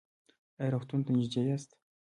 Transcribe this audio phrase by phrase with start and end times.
[0.59, 1.69] ایا روغتون ته نږدې یاست؟